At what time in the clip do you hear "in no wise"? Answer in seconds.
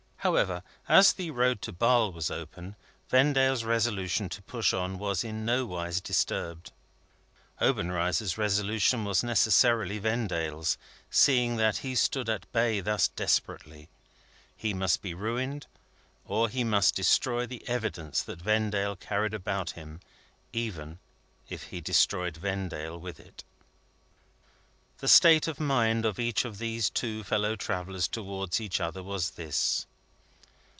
5.23-5.99